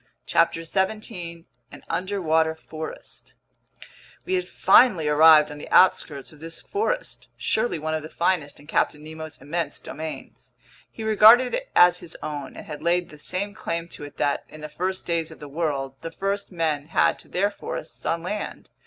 CHAPTER 0.25 0.65
17 0.65 1.45
An 1.71 1.83
Underwater 1.87 2.55
Forest 2.55 3.35
WE 4.25 4.33
HAD 4.33 4.49
FINALLY 4.49 5.07
arrived 5.07 5.51
on 5.51 5.59
the 5.59 5.69
outskirts 5.69 6.33
of 6.33 6.39
this 6.39 6.59
forest, 6.59 7.27
surely 7.37 7.77
one 7.77 7.93
of 7.93 8.01
the 8.01 8.09
finest 8.09 8.59
in 8.59 8.65
Captain 8.65 9.03
Nemo's 9.03 9.39
immense 9.39 9.79
domains. 9.79 10.53
He 10.89 11.03
regarded 11.03 11.53
it 11.53 11.69
as 11.75 11.99
his 11.99 12.17
own 12.23 12.55
and 12.57 12.65
had 12.65 12.81
laid 12.81 13.09
the 13.09 13.19
same 13.19 13.53
claim 13.53 13.87
to 13.89 14.03
it 14.03 14.17
that, 14.17 14.43
in 14.49 14.61
the 14.61 14.69
first 14.69 15.05
days 15.05 15.29
of 15.29 15.37
the 15.39 15.47
world, 15.47 15.93
the 16.01 16.09
first 16.09 16.51
men 16.51 16.87
had 16.87 17.19
to 17.19 17.27
their 17.27 17.51
forests 17.51 18.03
on 18.03 18.23
land. 18.23 18.71